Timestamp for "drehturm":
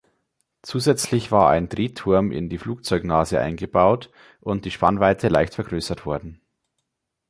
1.69-2.31